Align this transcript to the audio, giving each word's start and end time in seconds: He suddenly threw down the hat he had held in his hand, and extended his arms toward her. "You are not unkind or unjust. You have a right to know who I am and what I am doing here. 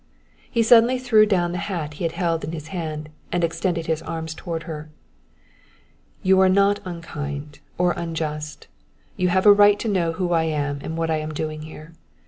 He 0.49 0.63
suddenly 0.63 0.97
threw 0.97 1.27
down 1.27 1.51
the 1.51 1.59
hat 1.59 1.93
he 1.93 2.03
had 2.03 2.13
held 2.13 2.43
in 2.43 2.53
his 2.53 2.69
hand, 2.69 3.09
and 3.31 3.43
extended 3.43 3.85
his 3.85 4.01
arms 4.01 4.33
toward 4.33 4.63
her. 4.63 4.89
"You 6.23 6.39
are 6.39 6.49
not 6.49 6.79
unkind 6.85 7.59
or 7.77 7.91
unjust. 7.95 8.67
You 9.15 9.27
have 9.27 9.45
a 9.45 9.53
right 9.53 9.77
to 9.77 9.87
know 9.87 10.13
who 10.13 10.31
I 10.33 10.45
am 10.45 10.79
and 10.81 10.97
what 10.97 11.11
I 11.11 11.17
am 11.17 11.35
doing 11.35 11.61
here. 11.61 11.93